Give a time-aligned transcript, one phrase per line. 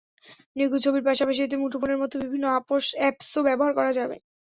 [0.55, 4.15] নিখুঁত ছবির পাশাপাশি এতে মুঠোফোনের মতো বিভিন্ন অ্যাপসও ব্যবহার করা যাবে।